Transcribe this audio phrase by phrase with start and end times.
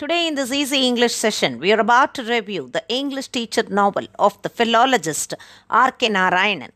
[0.00, 4.06] Today, in this easy English session, we are about to review the English teacher novel
[4.18, 5.30] of the philologist
[5.82, 6.08] R.K.
[6.16, 6.72] Narayanan.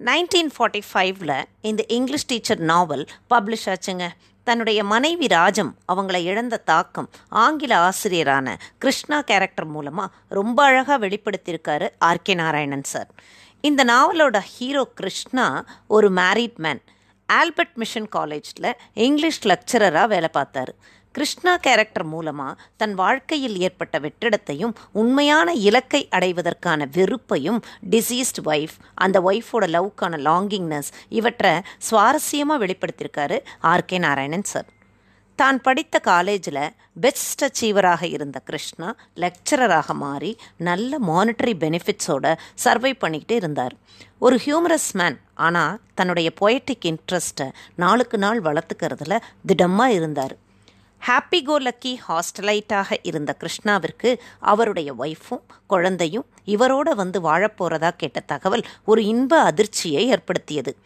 [0.00, 1.32] 1945ல
[1.62, 4.06] இந்த English teacher நாவல் publish ஆச்சுங்க
[4.46, 7.08] தன்னுடைய மனைவி ராஜம் அவங்கள இழந்த தாக்கம்
[7.42, 13.10] ஆங்கில ஆசிரியரான கிருஷ்ணா கேரக்டர் மூலமாக ரொம்ப அழகாக வெளிப்படுத்தியிருக்காரு ஆர்கே நாராயணன் சார்
[13.64, 15.46] இந்த நாவலோட ஹீரோ கிருஷ்ணா
[15.96, 16.82] ஒரு மேரிட் மேன்
[17.28, 18.70] ஆல்பர்ட் மிஷன் காலேஜில்
[19.06, 20.74] இங்கிலீஷ் லெக்சரராக வேலை பார்த்தாரு
[21.14, 29.66] கிருஷ்ணா கேரக்டர் மூலமாக தன் வாழ்க்கையில் ஏற்பட்ட வெற்றிடத்தையும் உண்மையான இலக்கை அடைவதற்கான வெறுப்பையும் டிசீஸ்ட் ஒய்ஃப் அந்த ஒய்ஃபோட
[29.76, 31.52] லவ்க்கான லாங்கிங்னஸ் இவற்றை
[31.90, 33.38] சுவாரஸ்யமாக வெளிப்படுத்தியிருக்காரு
[33.72, 34.68] ஆர்கே நாராயணன் சார்
[35.38, 36.64] தான் படித்த காலேஜில்
[37.00, 38.88] பெஸ்ட் அச்சீவராக இருந்த கிருஷ்ணா
[39.22, 40.30] லெக்சரராக மாறி
[40.68, 42.26] நல்ல மானிட்டரி பெனிஃபிட்ஸோட
[42.64, 43.74] சர்வை பண்ணிக்கிட்டு இருந்தார்.
[44.18, 49.16] ஒரு ஹியூமரஸ் மேன் ஆனால் தன்னுடைய பொயட்டிக் இன்ட்ரெஸ்ட்டை நாளுக்கு நாள் வளர்த்துக்கிறதுல
[49.46, 50.34] திடமாக இருந்தார்.
[51.06, 59.04] ஹாப்பி கோ லக்கி ஹாஸ்டலைட்டாக இருந்த கிருஷ்ணாவிற்கு அவருடைய ஒய்ஃபும் குழந்தையும் இவரோட வந்து வாழப்போறதா கேட்ட தகவல் ஒரு
[59.04, 60.76] இன்ப அதிர்ச்சியை ஏற்படுத்தியது.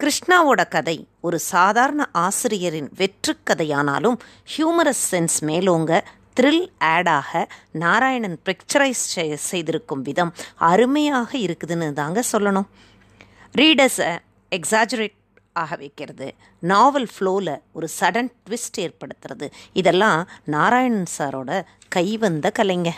[0.00, 4.18] கிருஷ்ணாவோட கதை ஒரு சாதாரண ஆசிரியரின் வெற்றுக்கதையானாலும்
[4.52, 6.00] ஹியூமரஸ் சென்ஸ் மேலோங்க
[6.40, 12.68] த்ரில் ஆடாக நாராயணன் பிக்சரைஸ் செய்திருக்கும் விதம் அருமையாக இருக்குதுன்னு தாங்க சொல்லணும்.
[13.58, 14.18] ரீடர்ஸை
[14.52, 15.18] எக்ஸாஜரேட்
[15.52, 16.34] ஆக வைக்கிறது.
[16.58, 19.50] நாவல் ஃப்ளோவில் ஒரு சடன் ட்விஸ்ட் ஏற்படுத்துறது.
[19.72, 22.90] இதெல்லாம் நாராயணன் சாரோட கைவந்த கலைங்க.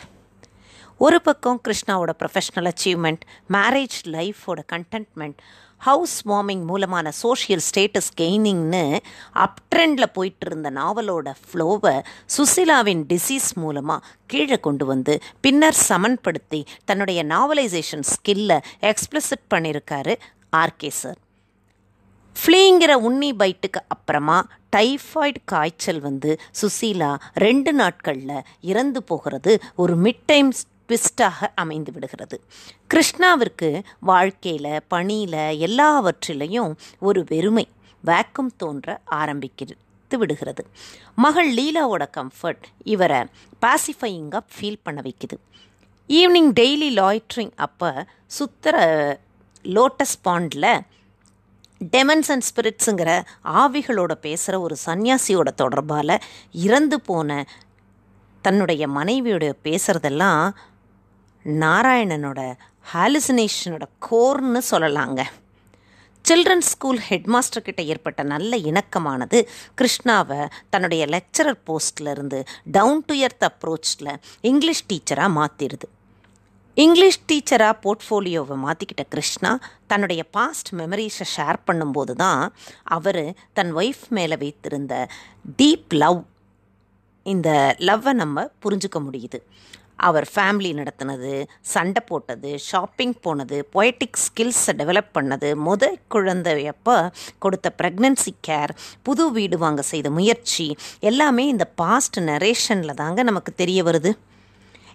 [0.99, 3.21] ஒரு பக்கம் கிருஷ்ணாவோட ப்ரொஃபஷ்னல் அச்சீவ்மெண்ட்
[3.53, 5.35] மேரேஜ் லைஃபோட கண்டென்ட்மெண்ட்
[5.79, 8.98] ஹவுஸ் வார்மிங் மூலமான சோஷியல் ஸ்டேட்டஸ் கெய்னிங்னு
[9.33, 12.05] அப் ட்ரெண்டில் போயிட்டு இருந்த நாவலோட ஃப்ளோவை
[12.37, 20.14] சுசிலாவின் டிசீஸ் மூலமாக கீழே கொண்டு வந்து பின்னர் சமன்படுத்தி தன்னுடைய நாவலைசேஷன் ஸ்கில்லை எக்ஸ்பிளசிட் பண்ணியிருக்காரு
[20.57, 21.17] ஆர்கே சார்.
[22.40, 24.46] ஃப்ளீங்கிற உண்ணி பைட்டுக்கு அப்புறமா
[24.77, 30.52] டைஃபாய்டு காய்ச்சல் வந்து சுசீலா ரெண்டு நாட்களில் இறந்து போகிறது ஒரு மிட் டைம்
[30.89, 32.36] ட்விஸ்டாக அமைந்து விடுகிறது.
[32.95, 37.68] கிருஷ்ணாவிற்கு வாழ்க்கையில் பணியில் எல்லாவற்றிலையும் ஒரு வெறுமை
[38.05, 40.66] வேக்கம் தோன்ற ஆரம்பிக்கிறது விடுகிறது.
[41.14, 43.20] மகள் லீலாவோட கம்ஃபர்ட் இவரை
[43.62, 45.36] பாசிஃபையிங்காக ஃபீல் பண்ண வைக்குது.
[46.08, 48.77] ஈவினிங் டெய்லி லாய்ட்ரிங் அப்போ சுத்தர
[49.64, 50.80] லோட்டஸ் பாண்டில்
[51.92, 56.20] டெமன்ஸ் அண்ட் ஸ்பிரிட்ஸுங்கிற ஆவிகளோட பேசுகிற ஒரு சன்னியாசியோட தொடர்பால்
[56.52, 57.48] இறந்து போன
[58.42, 60.50] தன்னுடைய மனைவியோட பேசுகிறதெல்லாம்
[61.45, 62.55] நாராயணனோட
[62.95, 65.22] ஹாலுசினேஷனோட கோர்னு சொல்லலாங்க.
[66.28, 69.46] சில்ட்ரன்ஸ் ஸ்கூல் ஹெட்மாஸ்டர் கிட்ட ஏற்பட்ட நல்ல இணக்கமானது
[69.80, 75.89] கிருஷ்ணாவை தன்னுடைய லெக்சரர் போஸ்ட்லேருந்து டவுன் டு எர்த் அப்ரோச்சில் இங்கிலீஷ் டீச்சராக மாற்றிடுது
[76.77, 79.51] இங்கிலீஷ் டீச்சராக போர்ட்ஃபோலியோவை மாற்றிக்கிட்ட கிருஷ்ணா
[79.86, 82.55] தன்னுடைய பாஸ்ட் மெமரிஸை ஷேர் பண்ணும்போது தான்
[82.85, 84.95] அவர் தன் ஒய்ஃப் மேலே வைத்திருந்த
[85.63, 86.20] டீப் லவ்
[87.27, 89.40] இந்த லவ்வை நம்ம புரிஞ்சுக்க முடியுது.
[89.96, 96.96] அவர் ஃபேமிலி நடத்தினது சண்டை போட்டது ஷாப்பிங் போனது பொயட்டிக் ஸ்கில்ஸை டெவலப் பண்ணது முத குழந்தையப்போ
[97.39, 103.83] கொடுத்த ப்ரெக்னன்சி கேர் புது வீடு வாங்க செய்த முயற்சி எல்லாமே இந்த பாஸ்ட் நரேஷனில் தாங்க நமக்கு தெரிய
[103.83, 104.13] வருது.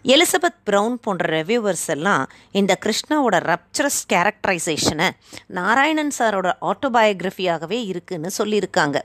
[0.03, 5.09] எலிசபெத் ப்ரௌன் போன்ற ரெவ்யூவர்ஸ் எல்லாம் இந்த கிருஷ்ணாவோட ரப்சரஸ் கேரக்டரைசேஷனை
[5.47, 8.97] நாராயணன் சாரோட ஆட்டோபயோகிராஃபியாகவே இருக்குன்னு சொல்லியிருக்காங்க.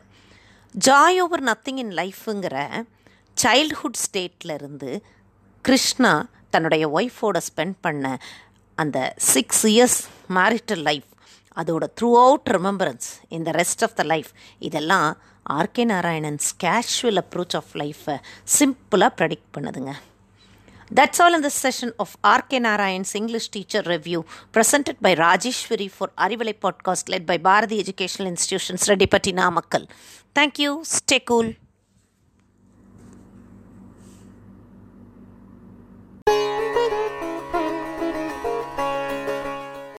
[0.78, 2.84] ஜாய் ஓவர் நத்திங் இன் லைஃப்புங்கிற
[3.42, 5.00] சைல்ட்ஹுட் ஸ்டேட்லேருந்து
[5.60, 8.18] கிருஷ்ணா தன்னுடைய ஒய்ஃபோட ஸ்பெண்ட் பண்ண
[8.74, 11.10] அந்த சிக்ஸ் இயர்ஸ் மேரிட்டல் லைஃப்
[11.56, 14.28] அதோட த்ரூ அவுட் ரிமெம்பரன்ஸ் இந்த ரெஸ்ட் ஆஃப் த லைஃப்
[14.58, 15.16] இதெல்லாம்
[15.50, 18.16] R K Narayanan's casual approach of லைஃப்பை
[18.58, 19.94] சிம்பிளாக ப்ரெடிக்ட் பண்ணுதுங்க.
[20.90, 22.60] That's all in this session of R.K.
[22.60, 28.86] Narayan's English Teacher Review presented by Rajeshwari for Arivalai podcast led by Bharati Educational Institutions,
[28.86, 29.88] Redipati Namakkal.
[30.34, 30.80] Thank you.
[30.84, 31.54] Stay cool.